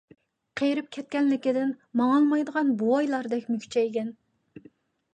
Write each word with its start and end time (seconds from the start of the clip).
قېرىپ 0.61 0.87
كەتكەنلىكىدىن 0.97 1.75
ماڭالمايدىغان 2.03 2.75
بوۋايلاردەك 2.83 3.49
مۈكچەيگەن. 3.55 4.15